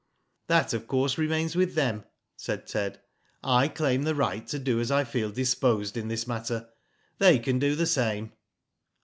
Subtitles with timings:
[0.47, 2.05] That, of course, remains with them,"
[2.35, 3.01] said Ted.
[3.43, 6.69] "I claim the right to do as I feel disposed in this matter.
[7.19, 8.33] They can do the same."